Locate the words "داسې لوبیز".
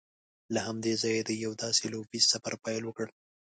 1.63-2.23